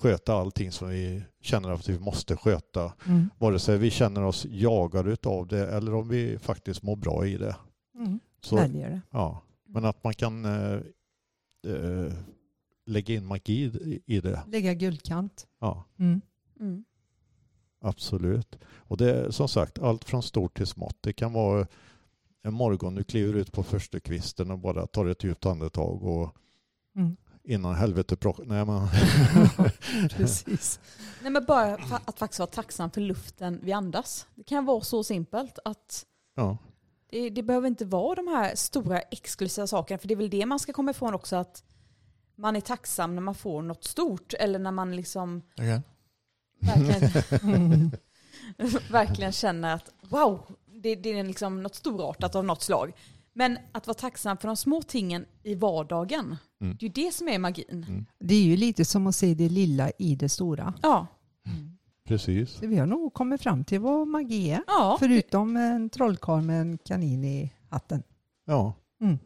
[0.00, 2.92] sköta allting som vi känner att vi måste sköta.
[3.06, 3.30] Mm.
[3.38, 7.36] Vare sig vi känner oss jagade av det eller om vi faktiskt mår bra i
[7.36, 7.56] det.
[7.94, 8.20] Mm.
[8.42, 9.00] Så, väljer det.
[9.10, 9.42] ja.
[9.66, 10.80] Men att man kan eh,
[11.66, 12.12] eh,
[12.86, 14.42] lägga in magi i, i det.
[14.46, 15.46] Lägga guldkant.
[15.60, 16.20] Ja, Mm.
[16.60, 16.84] Mm.
[17.80, 18.58] absolut.
[18.64, 20.96] Och det är som sagt allt från stort till smått.
[21.00, 21.66] Det kan vara
[22.42, 26.36] en morgon du kliver ut på första kvisten och bara tar ett djupt andetag och
[26.96, 27.16] Mm.
[27.44, 28.44] Innan helvetet bråkar.
[28.44, 28.88] Nej, men
[30.08, 30.80] Precis.
[31.22, 31.74] Nej, men bara
[32.04, 34.26] att faktiskt vara tacksam för luften vi andas.
[34.34, 36.58] Det kan vara så simpelt att ja.
[37.10, 39.98] det, det behöver inte vara de här stora exklusiva sakerna.
[39.98, 41.36] För det är väl det man ska komma ifrån också.
[41.36, 41.64] Att
[42.36, 44.34] man är tacksam när man får något stort.
[44.34, 45.82] Eller när man liksom Okej.
[46.60, 47.90] verkligen,
[48.90, 52.92] verkligen känner att wow, det, det är liksom något storartat av något slag.
[53.40, 56.36] Men att vara tacksam för de små tingen i vardagen.
[56.60, 56.76] Mm.
[56.76, 58.06] Det är ju det som är magin.
[58.18, 60.74] Det är ju lite som att se det lilla i det stora.
[60.82, 61.06] Ja.
[62.04, 62.50] Precis.
[62.50, 64.62] Så vi har nog kommit fram till vad magi är.
[64.66, 64.96] ja.
[65.00, 68.02] Förutom en trollkarl med en kanin i hatten.
[68.46, 68.74] Ja.
[69.00, 69.18] Mm.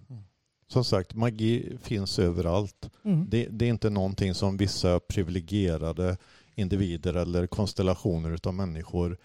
[0.66, 2.90] Som sagt, magi finns överallt.
[3.05, 3.27] Mm.
[3.31, 6.16] Det, det är inte någonting som vissa privilegierade
[6.55, 9.18] individer eller konstellationer av människor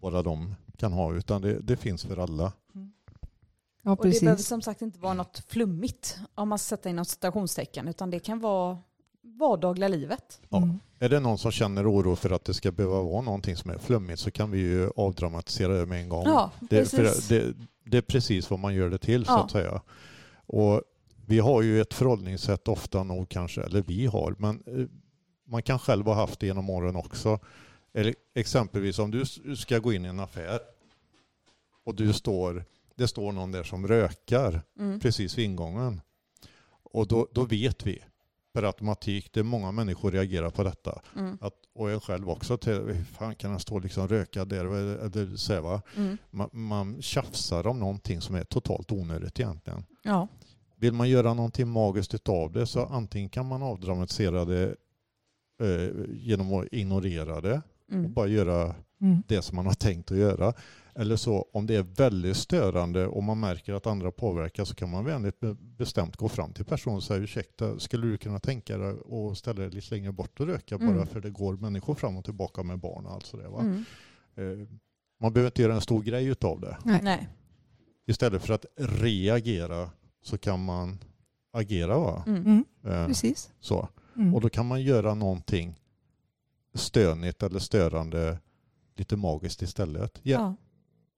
[0.00, 2.52] bara de kan ha, utan det, det finns för alla.
[3.90, 7.08] Ja, Och det behöver som sagt inte vara något flummigt om man sätter in något
[7.08, 8.78] citationstecken utan det kan vara
[9.22, 10.40] vardagliga livet.
[10.48, 10.56] Ja.
[10.58, 10.78] Mm.
[10.98, 13.78] Är det någon som känner oro för att det ska behöva vara någonting som är
[13.78, 16.24] flummigt så kan vi ju avdramatisera det med en gång.
[16.26, 17.28] Ja, det, precis.
[17.28, 19.44] för det, det är precis vad man gör det till så Ja.
[19.44, 19.80] att säga.
[20.46, 20.82] Och
[21.26, 24.86] vi har ju ett förhållningssätt ofta nog kanske, eller vi har, men eh,
[25.46, 27.38] man kan själv ha haft det genom åren också.
[27.94, 29.24] Eller exempelvis om du
[29.56, 30.60] ska gå in i en affär
[31.84, 32.64] och du står,
[33.00, 35.00] det står någon där som rökar Mm.
[35.00, 36.00] precis vid ingången.
[36.82, 37.98] Och då, då vet vi
[38.52, 41.00] per automatik, det är många människor reagerar på detta.
[41.16, 41.38] Mm.
[41.40, 44.64] Att, och jag själv också, till, hur fan kan han stå och liksom röka där?
[44.64, 45.82] Eller, så här, va?
[45.96, 46.18] Mm.
[46.30, 49.84] Man, man tjafsar om någonting som är totalt onödigt egentligen.
[50.02, 50.28] Ja.
[50.76, 54.76] Vill man göra någonting magiskt utav det så antingen kan man avdramatisera det
[55.62, 58.12] eh, genom att ignorera det och Mm.
[58.12, 59.22] bara göra Mm.
[59.28, 60.52] det som man har tänkt att göra.
[60.94, 64.90] Eller så om det är väldigt störande och man märker att andra påverkas så kan
[64.90, 68.78] man vänligt be- bestämt gå fram till personen och säga ursäkta, skulle du kunna tänka
[68.78, 68.96] dig
[69.30, 71.06] att ställa dig lite längre bort och röka bara Mm.
[71.06, 73.48] för det går människor fram och tillbaka med barn och allt sådär.
[73.48, 73.60] Va?
[73.60, 73.84] Mm.
[74.62, 74.68] Eh,
[75.20, 76.76] Man behöver inte göra en stor grej utav det.
[76.84, 77.28] Nej.
[78.06, 79.90] Istället för att reagera
[80.22, 80.98] så kan man
[81.52, 81.98] agera.
[81.98, 82.24] Va?
[82.26, 82.42] Mm.
[82.46, 82.64] Mm.
[82.84, 83.52] Eh, Precis.
[83.60, 83.88] Så.
[84.16, 84.34] Mm.
[84.34, 85.74] Och då kan man göra någonting
[86.74, 88.38] stönigt eller störande
[88.96, 90.20] lite magiskt istället.
[90.22, 90.56] Ja, Ja.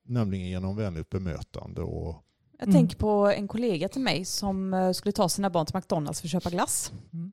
[0.04, 1.82] Nämligen genom vänligt bemötande.
[1.82, 2.14] Och,
[2.58, 2.74] Jag Mm.
[2.74, 6.26] tänker på en kollega till mig som eh, skulle ta sina barn till McDonalds för
[6.28, 6.92] att köpa glass.
[7.12, 7.32] Mm.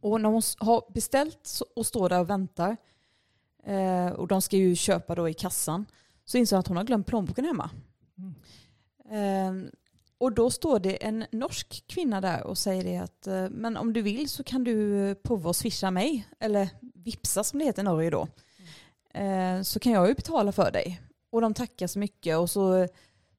[0.00, 2.76] Och när hon har beställt och står där och väntar
[3.64, 5.86] eh, och de ska ju köpa då i kassan
[6.24, 7.70] så inser hon att hon har glömt plånboken hemma.
[8.18, 9.64] Mm.
[9.64, 9.70] Eh,
[10.18, 13.92] och då står det en norsk kvinna där och säger det att eh, men om
[13.92, 17.84] du vill så kan du prova att swisha mig eller vipsa som det heter i
[17.84, 18.28] Norge då.
[19.20, 21.00] Eh, så kan jag ju betala för dig.
[21.30, 22.86] Och de tackar så mycket och så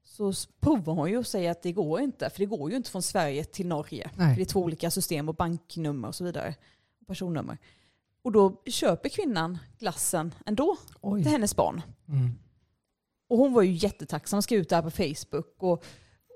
[0.03, 2.29] så provar hon ju och säger att det går inte.
[2.29, 4.11] För det går ju inte från Sverige till Norge.
[4.17, 4.29] Nej.
[4.29, 6.55] För det är två olika system och banknummer och så vidare.
[7.01, 7.57] Och personnummer.
[8.21, 11.23] Och då köper kvinnan glassen ändå Oj.
[11.23, 11.81] till hennes barn.
[12.07, 12.29] Mm.
[13.29, 15.55] Och hon var ju jättetacksam och skrev ut det här på Facebook.
[15.63, 15.83] Och,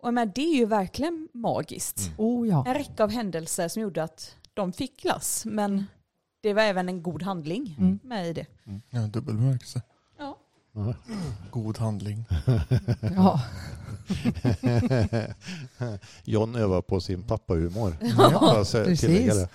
[0.03, 1.97] och men det är ju verkligen magiskt.
[1.99, 2.13] Mm.
[2.17, 2.63] Oh ja.
[2.67, 5.45] En räcka av händelser som gjorde att de fick glass.
[5.45, 5.85] Men
[6.41, 7.99] det var även en god handling Mm.
[8.03, 8.45] med i det.
[8.89, 9.81] Ja, dubbel bemärkelse.
[11.51, 12.25] God handling.
[13.15, 13.39] ja.
[16.23, 17.97] John övar på sin pappahumor.
[18.17, 19.47] Ja, precis.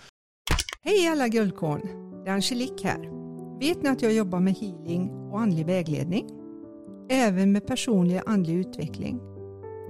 [0.83, 1.81] Hej alla guldkorn!
[2.25, 3.11] Det är Angelique här.
[3.61, 6.29] Vet ni att jag jobbar med healing och andlig vägledning?
[7.11, 9.21] Även med personlig andlig utveckling.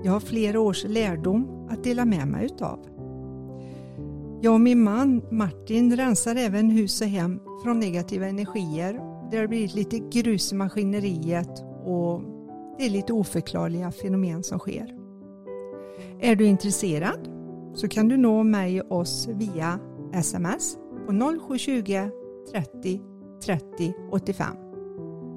[0.04, 2.78] Jag har flera års lärdom att dela med mig utav.
[4.42, 9.17] Jag och min man Martin rensar även hus och hem från negativa energier.
[9.30, 12.22] Det har blivit lite grus i maskineriet och
[12.78, 14.94] det är lite oförklarliga fenomen som sker.
[16.20, 17.28] Är du intresserad
[17.74, 19.78] så kan du nå mig och oss via
[20.14, 21.12] sms på
[21.48, 22.10] 0720
[22.52, 23.00] 30
[23.44, 24.46] 30 85.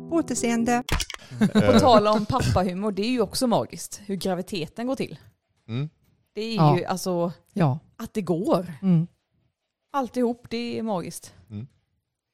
[0.10, 0.84] På återseende.
[1.54, 5.18] På tal om pappahumor, det är ju också magiskt hur graviditeten går till.
[5.68, 5.90] Mm.
[6.36, 6.78] Det är Ja.
[6.78, 7.80] ju alltså Ja.
[7.98, 8.74] att det går.
[8.82, 9.08] Mm.
[9.94, 11.34] Alltihop, det är magiskt.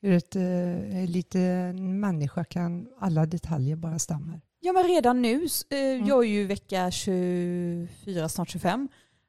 [0.08, 4.42] Hur ett eh, liten människa kan alla detaljer bara stämmer.
[4.60, 6.08] Ja men redan nu, eh, Mm.
[6.08, 8.88] jag är ju vecka 24, snart 25.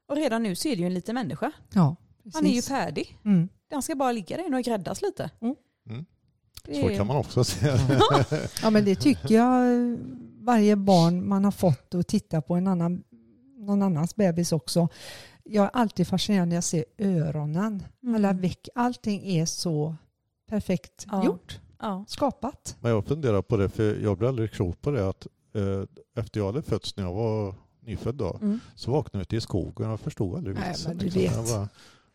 [0.09, 1.53] Och redan nu så är det ju en liten människa.
[1.75, 2.35] Ja, precis.
[2.35, 3.19] Han är ju färdig.
[3.25, 3.49] Mm.
[3.71, 5.31] Den ska bara ligga där och gräddas lite.
[5.41, 5.55] Mm.
[5.91, 6.05] Mm.
[6.65, 7.79] Det Så kan man också säga.
[8.63, 9.65] Ja men det tycker jag
[10.41, 13.03] varje barn man har fått att titta på en annan
[13.57, 14.89] någon annans bebis också.
[15.45, 17.83] Jag är alltid fascinerad när jag ser öronen.
[18.03, 18.15] Mm.
[18.15, 19.97] Alla veck, allting är så
[20.49, 21.25] perfekt Ja.
[21.25, 22.05] gjort, Ja.
[22.09, 22.77] skapat.
[22.81, 25.83] Men jag funderar på det, för jag blev aldrig klok på det att eh,
[26.23, 28.61] efter jag hade fötts när jag var nyfödd då, Mm.
[28.75, 30.89] så vaknade jag ute i skogen och jag förstod aldrig Nej, vitsen.
[30.97, 31.45] men du liksom.
[31.45, 31.53] vet.
[31.55, 31.69] Bara,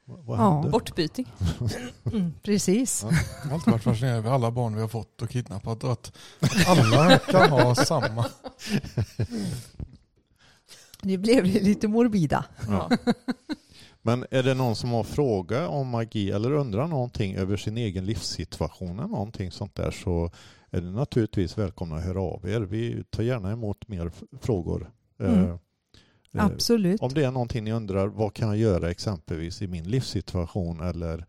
[0.06, 0.54] vad, vad Ja.
[0.54, 0.70] hände?
[0.70, 1.28] Bortbyting.
[2.14, 3.04] Mm, precis.
[3.04, 3.10] Ja.
[3.44, 6.12] Jag har alltid varit fascinerad över alla barn vi har fått och kidnappat och att
[6.68, 8.26] alla kan ha samma.
[11.02, 12.46] Nu blev det lite morbida.
[12.70, 12.90] Ja.
[14.06, 18.06] Men är det någon som har fråga om magi eller undrar någonting över sin egen
[18.06, 20.32] livssituation eller någonting sånt där så
[20.70, 22.62] är det naturligtvis välkomna att höra av er.
[22.62, 24.12] Vi tar gärna emot mer
[24.42, 24.92] frågor.
[25.20, 25.44] Mm.
[25.44, 27.02] Eh, eh, Absolut.
[27.02, 31.26] Om det är någonting ni undrar, vad kan jag göra exempelvis i min livssituation eller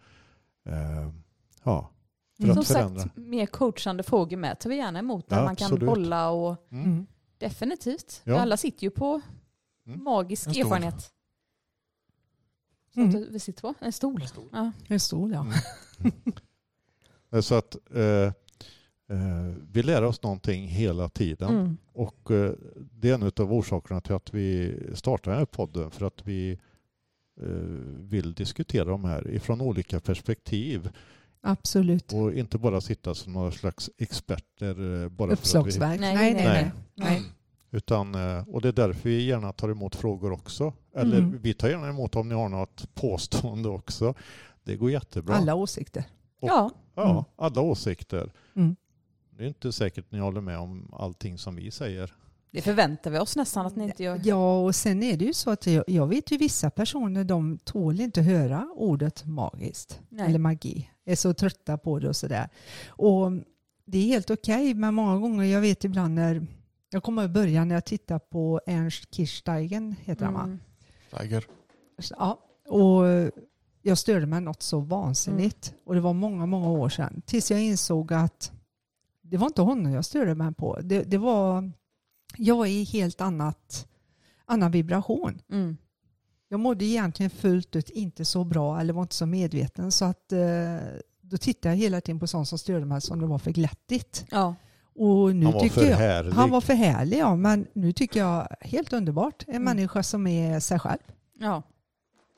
[0.68, 1.10] eh,
[1.64, 1.90] ja,
[2.36, 2.58] för Mm.
[2.58, 3.02] att Som förändra.
[3.02, 5.28] sagt, mer coachande frågor med tar vi gärna emot.
[5.28, 5.88] Där Ja, man kan absolut.
[5.88, 6.84] bolla och Mm.
[6.84, 7.06] Mm.
[7.38, 8.20] definitivt.
[8.24, 8.40] Ja.
[8.40, 9.20] Alla sitter ju på
[9.86, 10.04] Mm.
[10.04, 11.10] magisk erfarenhet.
[12.96, 13.26] Mm.
[13.32, 13.74] Vi sitter på.
[13.80, 14.22] En stol.
[14.52, 14.72] Ja.
[14.88, 15.40] En stol ja.
[16.00, 17.42] Mm.
[17.42, 18.32] Så att eh, eh,
[19.72, 21.48] vi lär oss någonting hela tiden.
[21.58, 21.76] Mm.
[21.92, 25.90] Och eh, det är en av orsakerna till att vi startar den här podden.
[25.90, 26.58] För att vi
[27.40, 27.46] eh,
[28.00, 30.90] vill diskutera de här ifrån olika perspektiv.
[31.40, 32.12] Absolut.
[32.12, 35.02] Och inte bara sitta som några slags experter.
[35.02, 36.00] eh, Bara för att vi, Uppslagsverk.
[36.00, 36.72] Nej, Nej, nej, nej, nej.
[36.94, 37.22] nej.
[37.74, 40.72] Utan, eh, och det är därför vi gärna tar emot frågor också.
[40.96, 41.38] Eller Mm.
[41.42, 44.14] vi tar gärna emot om ni har något påstående också.
[44.64, 45.34] Det går jättebra.
[45.34, 46.04] Alla åsikter.
[46.40, 46.70] Och- Ja.
[46.94, 47.24] Ja, Mm.
[47.36, 48.32] alla åsikter.
[48.56, 48.76] Mm.
[49.30, 52.14] Det är inte säkert ni håller med om allting som vi säger.
[52.50, 54.20] Det förväntar vi oss nästan att ni inte gör.
[54.24, 57.58] Ja, och sen är det ju så att jag, jag vet ju vissa personer de
[57.64, 60.26] tål inte höra ordet magiskt Nej.
[60.28, 60.90] eller magi.
[61.04, 62.48] Är så trötta på det och sådär.
[62.88, 63.30] Och
[63.86, 66.46] det är helt okej, men många gånger, jag vet ibland när
[66.94, 70.42] jag kommer att börja när jag tittar på Ernst Kirchsteigen, heter han va?
[70.42, 70.58] Mm.
[72.18, 73.04] Ja, och
[73.82, 75.74] jag störde mig något så vansinnigt.
[75.84, 77.22] Och det var många, många år sedan.
[77.26, 78.52] Tills jag insåg att
[79.22, 80.78] det var inte honom jag störde mig på.
[80.82, 81.72] Det, det var,
[82.36, 83.88] jag är i helt annat,
[84.44, 85.40] annan vibration.
[85.50, 85.76] Mm.
[86.48, 89.92] Jag mådde egentligen fullt ut inte så bra eller var inte så medveten.
[89.92, 90.78] Så att eh,
[91.20, 94.26] då tittade jag hela tiden på sånt som störde mig som det var för glättigt.
[94.30, 94.54] Ja.
[94.96, 96.32] Och nu Han var tycker för jag, härlig.
[96.32, 99.44] han var för härlig ja, men nu tycker jag helt underbart.
[99.46, 99.64] En Mm.
[99.64, 100.98] människa som är sig själv.
[101.38, 101.62] Ja.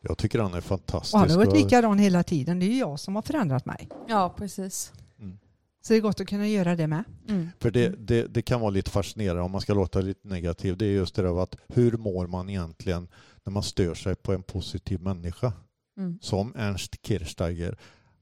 [0.03, 1.15] Jag tycker han är fantastisk.
[1.15, 2.59] Och han har varit likadan hela tiden.
[2.59, 3.89] Det är ju jag som har förändrat mig.
[4.09, 4.93] ja, precis.
[5.21, 5.39] Mm.
[5.83, 7.05] Så det är gott att kunna göra det med.
[7.29, 7.49] Mm.
[7.61, 10.77] För det, det, det kan vara lite fascinerande om man ska låta lite negativ.
[10.77, 13.09] Det är just det där av att hur mår man egentligen
[13.45, 15.53] när man stör sig på en positiv människa?
[15.99, 16.19] Mm.
[16.23, 17.79] Som Ernst Kirchsteiger.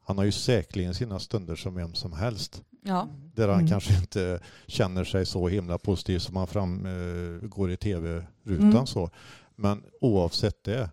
[0.07, 2.63] Han har ju säkerligen sina stunder som vem som helst.
[2.87, 3.09] Ja.
[3.35, 3.71] Där han Mm.
[3.71, 8.71] kanske inte känner sig så himla positiv som han framgår i tv-rutan.
[8.71, 8.87] Mm.
[8.87, 9.11] Så.
[9.57, 10.91] Men oavsett det,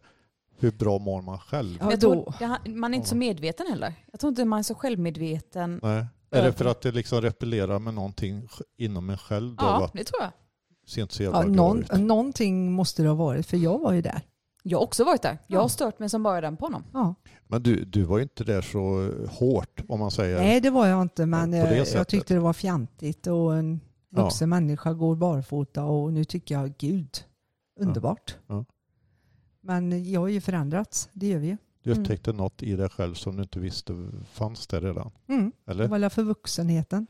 [0.59, 1.77] hur bra mår man själv?
[1.81, 2.33] Ja, tror,
[2.77, 3.93] man är inte så medveten heller.
[4.11, 5.79] Jag tror inte man är så självmedveten.
[5.83, 6.05] Nej.
[6.31, 9.55] Är det för att det liksom repellerar med någonting inom en själv?
[9.55, 10.31] Då, Ja, det tror jag.
[10.87, 14.01] Ser inte så jävla Ja, någon, någonting måste det ha varit, för jag var ju
[14.01, 14.21] där.
[14.63, 15.37] Jag har också varit där.
[15.47, 16.83] Jag har stört mig som bara den på honom.
[16.93, 17.15] Ja.
[17.47, 20.37] Men du, du var ju inte där så hårt om man säger.
[20.39, 22.07] Nej, det var jag inte, men på det eh, jag sättet.
[22.07, 23.79] tyckte det var fjantigt och en
[24.13, 24.23] Ja.
[24.23, 27.09] vuxen människa går barfota och nu tycker jag, gud,
[27.79, 28.37] underbart.
[28.47, 28.65] Ja.
[29.61, 31.57] Men jag har ju förändrats, det gör vi ju.
[31.83, 32.01] Du Mm.
[32.03, 35.11] upptäckte något i dig själv som du inte visste fanns där redan.
[35.27, 35.51] Mm.
[35.65, 35.87] Det Eller?
[35.87, 37.07] var väl för vuxenheten.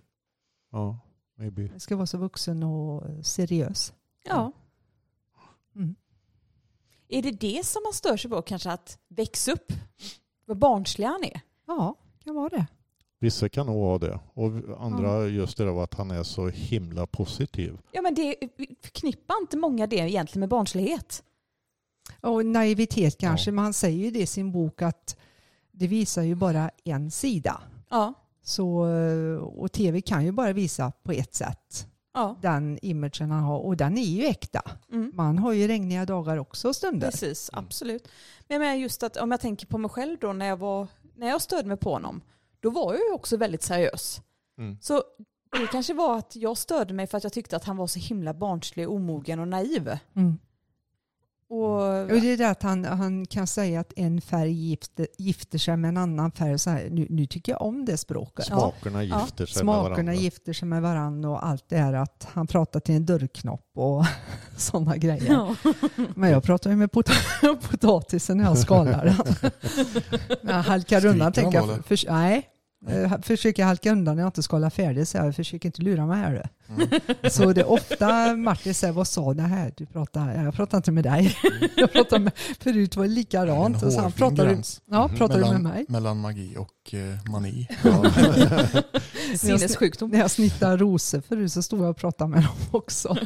[0.71, 0.99] Ja,
[1.37, 1.61] maybe.
[1.71, 3.93] Jag ska vara så vuxen och seriös.
[4.25, 4.51] Ja.
[5.75, 5.95] Mm.
[7.11, 8.41] Är det det som man stör sig på?
[8.41, 9.71] Kanske att växa upp?
[10.45, 11.41] Vad barnslig han är?
[11.67, 12.65] Ja, kan vara det.
[13.19, 14.19] Vissa kan nog ha det.
[14.33, 17.77] Och andra just det där av att han är så himla positiv.
[17.91, 18.35] Ja men det
[18.81, 21.23] förknippar inte många det egentligen med barnslighet?
[22.21, 23.53] Och naivitet kanske, Ja.
[23.53, 25.17] men han säger ju det i sin bok att
[25.71, 27.61] det visar ju bara en sida.
[27.89, 28.13] Ja.
[28.43, 28.79] Så,
[29.55, 32.35] och tv kan ju bara visa på ett sätt Ja.
[32.41, 34.61] den imagen han har och den är ju äkta.
[34.91, 35.11] Mm.
[35.15, 37.11] Man har ju regniga dagar också stunder.
[37.11, 37.65] Precis, Mm.
[37.65, 38.07] absolut.
[38.47, 41.27] Men jag just att om jag tänker på mig själv då när jag, var, när
[41.27, 42.21] jag stödde mig på honom,
[42.59, 44.21] då var jag ju också väldigt seriös.
[44.57, 44.77] Mm.
[44.81, 45.03] Så
[45.51, 47.99] det kanske var att jag störde mig för att jag tyckte att han var så
[47.99, 49.97] himla barnslig, omogen och naiv.
[50.15, 50.37] Mm.
[51.53, 55.57] Och, Och det är det att han, han kan säga att en färg gifter, gifter
[55.57, 56.59] sig med en annan färg.
[56.59, 58.45] Så här, nu, nu tycker jag om det språket.
[58.45, 59.21] Smakerna Ja.
[59.21, 60.13] gifter sig med Smakerna varandra.
[60.13, 64.05] gifter sig med varandra och allt det här att han pratar till en dörrknopp och
[64.57, 65.31] sådana grejer.
[65.31, 65.55] ja.
[66.15, 67.09] Men jag pratar ju med pot
[67.69, 69.51] potatisen när jag skalar den.
[70.41, 72.47] när jag halkar undan tänker jag, för, nej,
[72.87, 76.17] Jag försöker halka undan när jag inte skalar färdigt så jag försöker inte lura mig
[76.17, 76.49] här.
[76.69, 76.89] Mm.
[77.31, 79.73] Så det är ofta Martin säger, vad sa det här?
[79.77, 81.37] Du pratar, jag pratar inte med dig.
[81.77, 83.83] Jag pratar med, förut var det likadant.
[83.83, 85.17] En hårfin pratar, du, ja, Mhm.
[85.17, 85.85] pratar du med mellan, mig?
[85.89, 87.67] mellan magi och eh, mani.
[89.37, 90.09] Sinnessjukdom.
[90.09, 93.17] När jag snittade rosor förut så stod jag och pratade med dem också.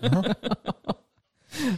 [0.00, 0.34] Jaha.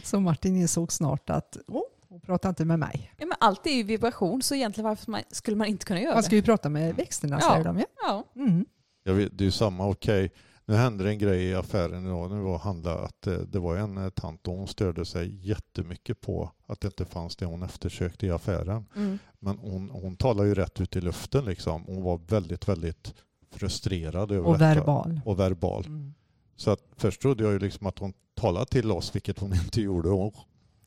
[0.03, 3.11] Så Martin insåg snart att, åh, hon pratar inte med mig.
[3.43, 6.29] Allt är ju vibration så egentligen varför man, skulle man inte kunna göra Man ska
[6.29, 6.35] det?
[6.35, 7.49] ju prata med växterna Ja.
[7.51, 7.85] säger de ju.
[8.03, 8.23] Ja.
[8.35, 8.65] Mm.
[9.03, 10.31] Jag vet, det är ju samma, okej.
[10.65, 13.33] Nu hände det en grej i affären idag när vi var och handlade att eh,
[13.33, 17.35] det var en eh, tant och hon störde sig jättemycket på att det inte fanns
[17.35, 18.85] det hon eftersökte i affären.
[18.95, 19.19] Mm.
[19.39, 21.83] Men hon, hon talade ju rätt ut i luften liksom.
[21.87, 23.13] Hon var väldigt, väldigt
[23.51, 24.65] frustrerad över Och detta.
[24.75, 25.21] verbal.
[25.25, 25.85] Och verbal.
[25.85, 26.13] Mm.
[26.55, 29.81] Så att först trodde jag ju liksom att hon talade till oss, vilket hon inte
[29.81, 30.09] gjorde.
[30.09, 30.31] Hon,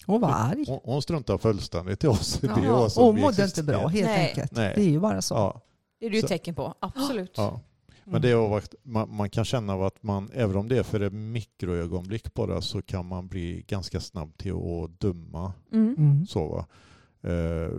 [0.07, 0.65] Och var arg.
[0.69, 2.39] hon, hon struntade fullständigt i oss.
[2.41, 2.89] Det Ja.
[2.91, 4.29] som Och vi mådde inte bra helt Nej.
[4.29, 4.53] enkelt.
[4.53, 4.73] Nej.
[4.77, 5.35] Det är ju bara så.
[5.35, 5.61] Ja,
[6.01, 6.75] Det är det ju Så- ett tecken på.
[6.81, 7.33] Absolut.
[7.37, 7.61] ja.
[8.05, 8.23] Men Mm.
[8.23, 11.13] det är att man, man kan känna att man, även om det är för ett
[11.13, 15.53] mikroögonblick bara, så kan man bli ganska snabb till att döma.
[15.73, 15.95] Mm.
[15.99, 16.27] Mm.
[16.27, 16.67] Så, va?
[17.31, 17.71] Eh,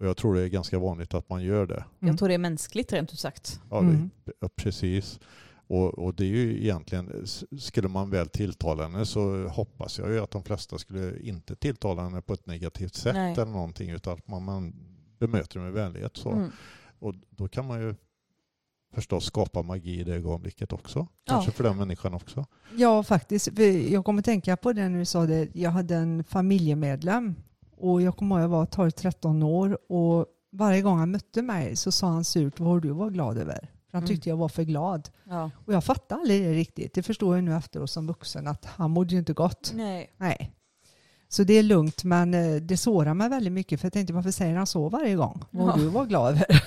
[0.00, 1.84] och jag tror det är ganska vanligt att man gör det.
[1.98, 3.60] Jag tror det är mänskligt rent ut sagt.
[3.70, 4.10] Ja, Mm.
[4.24, 5.20] det- ja, precis.
[5.66, 7.26] Och, och det är ju egentligen,
[7.58, 12.02] skulle man väl tilltala henne så hoppas jag ju att de flesta skulle inte tilltala
[12.02, 13.32] henne på ett negativt sätt Nej.
[13.32, 14.74] eller någonting utan att man, man
[15.18, 16.16] bemöter det med vänlighet.
[16.16, 16.30] Så.
[16.30, 16.50] Mm.
[16.98, 17.94] Och då kan man ju
[18.94, 20.98] förstås skapa magi i det ögonblicket också.
[20.98, 21.32] Ja.
[21.32, 22.46] Kanske för den människan också.
[22.76, 23.58] Ja, faktiskt.
[23.88, 25.48] Jag kommer tänka på det när du sa det.
[25.52, 27.34] Jag hade en familjemedlem
[27.76, 31.92] och jag kommer ihåg jag var 12-13 år och varje gång han mötte mig så
[31.92, 33.73] sa han surt vad du var glad över.
[33.94, 34.16] För han Mm.
[34.16, 35.08] tyckte jag var för glad.
[35.24, 35.50] Ja.
[35.66, 36.94] Och jag fattade aldrig det riktigt.
[36.94, 39.72] Det förstår jag nu efteråt som vuxen att han mådde ju inte gott.
[39.74, 40.10] Nej.
[40.16, 40.54] Nej.
[41.28, 44.30] Så det är lugnt men eh, det sårar mig väldigt mycket för jag tänkte varför
[44.30, 45.44] säger han så varje gång?
[45.50, 45.76] Vad Ja.
[45.76, 46.46] du var glad över.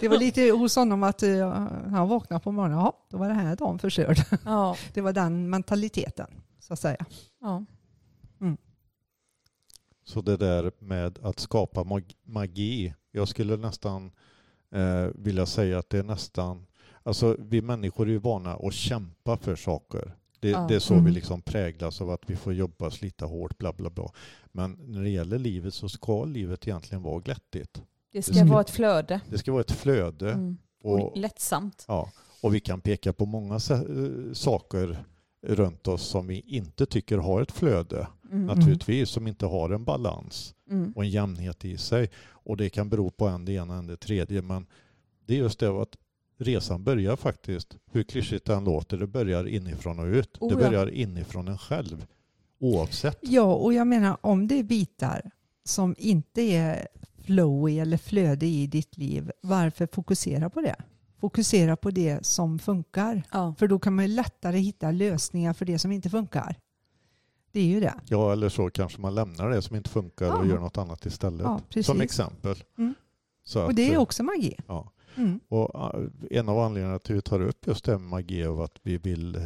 [0.00, 1.50] det var lite hos honom att eh,
[1.90, 4.18] han vaknade på morgonen, ja då var det här dagen förstörd.
[4.44, 4.76] Ja.
[4.94, 6.26] Det var den mentaliteten
[6.60, 7.04] så att säga.
[7.40, 7.64] Ja.
[10.06, 14.12] Så det där med att skapa mag- magi, jag skulle nästan
[14.74, 16.66] eh, vilja säga att det är nästan,
[17.02, 20.14] alltså vi människor är ju vana att kämpa för saker.
[20.40, 20.66] Det, Ja.
[20.68, 21.04] det är så Mm.
[21.04, 24.12] vi liksom präglas av att vi får jobba, slita hårt, bla bla bla.
[24.52, 27.82] Men när det gäller livet så ska livet egentligen vara glättigt.
[28.12, 29.20] Det ska Det ska- vara ett flöde.
[29.30, 30.32] Det ska vara ett flöde.
[30.32, 30.56] Mm.
[30.82, 31.84] Och, Och lättsamt.
[31.88, 32.10] ja,
[32.42, 33.80] och vi kan peka på många eh,
[34.32, 35.04] saker
[35.46, 38.06] runt oss som vi inte tycker har ett flöde.
[38.32, 38.46] Mm.
[38.46, 40.92] Naturligtvis, som inte har en balans Mm.
[40.96, 42.10] och en jämnhet i sig.
[42.26, 44.42] Och det kan bero på en det ena än det tredje.
[44.42, 44.66] Men
[45.26, 45.96] det är just det att
[46.38, 50.36] resan börjar faktiskt, hur klyschigt den låter, det börjar inifrån och ut.
[50.40, 50.68] Oh, det ja.
[50.70, 52.06] börjar inifrån en själv.
[52.58, 53.18] Oavsett.
[53.20, 55.30] Ja, och jag menar om det är bitar
[55.64, 56.88] som inte är
[57.24, 60.76] flowy eller flöde i ditt liv, varför fokusera på det?
[61.20, 63.22] Fokusera på det som funkar.
[63.32, 63.54] Ja.
[63.58, 66.56] För då kan man ju lättare hitta lösningar för det som inte funkar.
[67.54, 67.94] Det är ju det.
[68.08, 70.48] Ja, eller så kanske man lämnar det som inte funkar och Ja.
[70.50, 71.46] gör något annat istället.
[71.74, 72.56] Ja, som exempel.
[72.78, 72.94] Mm.
[73.44, 74.56] Så Och att, det är eh, också magi.
[74.66, 74.90] Ja.
[75.16, 75.40] Mm.
[75.48, 75.94] Och
[76.30, 78.78] en av anledningarna till att vi tar upp just det här med magi är att
[78.82, 79.42] vi vill eh,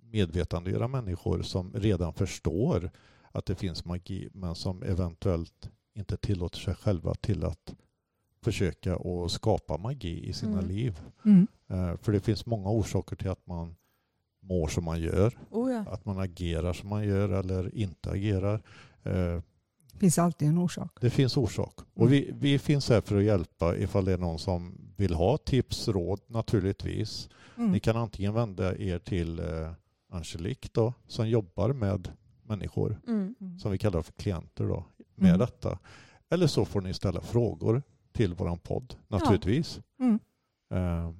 [0.00, 2.90] medvetandegöra människor som redan förstår
[3.32, 7.74] att det finns magi men som eventuellt inte tillåter sig själva till att
[8.42, 10.66] försöka och skapa magi i sina Mm.
[10.68, 11.00] liv.
[11.24, 11.46] Mm.
[11.68, 13.76] Eh, För det finns många orsaker till att man
[14.48, 15.84] mår som man gör, Oh, ja.
[15.90, 18.54] att man agerar som man gör eller inte agerar.
[19.02, 19.12] Eh,
[19.92, 20.90] Det finns alltid en orsak.
[21.00, 21.74] det finns orsak.
[21.78, 21.88] Mm.
[22.06, 25.36] Och vi, vi finns här för att hjälpa ifall det är någon som vill ha
[25.38, 27.28] tips, råd naturligtvis.
[27.56, 27.72] Mm.
[27.72, 29.72] Ni kan antingen vända er till eh,
[30.10, 33.34] Angelique då, som jobbar med människor Mm.
[33.40, 33.58] Mm.
[33.58, 35.38] som vi kallar för klienter då, med Mm.
[35.38, 35.78] detta.
[36.30, 37.82] Eller så får ni ställa frågor
[38.12, 39.80] till våran podd naturligtvis.
[40.00, 40.18] Mm.
[40.70, 41.12] Eh,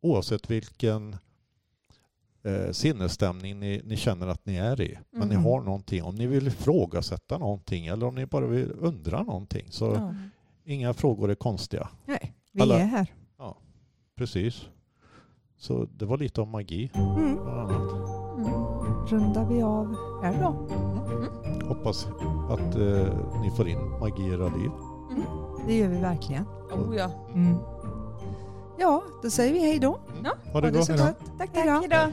[0.00, 1.16] oavsett vilken
[2.46, 4.98] eh, sinnesstämning ni, ni känner att ni är i.
[5.10, 5.46] Men ni Mm.
[5.46, 9.66] har någonting, om ni vill ifrågasätta någonting eller om ni bara vill undra någonting.
[9.70, 10.14] Så Ja.
[10.64, 11.88] inga frågor är konstiga.
[12.04, 13.06] Nej, vi Alla- är här.
[14.16, 14.66] Precis.
[15.58, 16.90] Så det var lite om magi.
[16.94, 17.16] Mm.
[17.16, 17.38] Mm.
[19.08, 20.68] Rundar vi av här då.
[21.68, 22.06] Hoppas
[22.50, 24.70] att eh, ni får in magi i era liv.
[25.66, 26.44] Det gör vi verkligen.
[26.72, 27.10] Oh, ja.
[27.34, 27.56] Mm.
[28.78, 29.98] Ja, då säger vi hej då.
[30.52, 30.84] Ha det gott.
[30.86, 31.38] så gott.
[31.38, 31.88] Tack, Hej då.
[31.90, 32.12] tack.